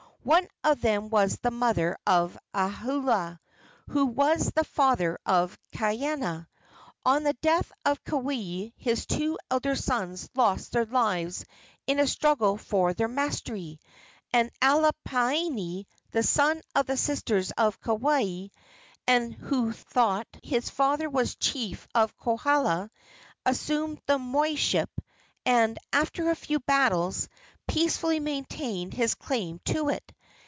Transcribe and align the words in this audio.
One 0.23 0.47
of 0.63 0.81
them 0.81 1.09
was 1.09 1.37
the 1.37 1.49
mother 1.49 1.97
of 2.05 2.37
Ahaula, 2.53 3.39
who 3.89 4.05
was 4.05 4.51
the 4.53 4.63
father 4.63 5.17
of 5.25 5.57
Kaiana. 5.73 6.45
On 7.03 7.23
the 7.23 7.33
death 7.41 7.71
of 7.85 8.03
Keawe 8.03 8.71
his 8.77 9.07
two 9.07 9.39
elder 9.49 9.75
sons 9.75 10.29
lost 10.35 10.73
their 10.73 10.85
lives 10.85 11.43
in 11.87 11.99
a 11.99 12.05
struggle 12.05 12.57
for 12.57 12.93
the 12.93 13.07
mastery, 13.07 13.79
and 14.31 14.51
Alapainui, 14.61 15.87
the 16.11 16.21
son 16.21 16.61
of 16.75 16.85
the 16.85 16.97
sister 16.97 17.41
of 17.57 17.81
Keawe, 17.81 18.51
and 19.07 19.33
who 19.33 19.71
through 19.71 20.21
his 20.43 20.69
father 20.69 21.09
was 21.09 21.33
chief 21.33 21.87
of 21.95 22.15
Kohala, 22.17 22.91
assumed 23.43 23.99
the 24.05 24.19
moiship, 24.19 24.89
and, 25.47 25.79
after 25.91 26.29
a 26.29 26.35
few 26.35 26.59
battles, 26.59 27.27
peacefully 27.67 28.19
maintained 28.19 28.93
his 28.93 29.15
claim 29.15 29.57
to 29.59 29.87
it. 29.87 30.13